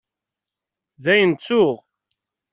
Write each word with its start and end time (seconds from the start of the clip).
Dayen 1.03 1.31
ttuɣ. 1.33 1.75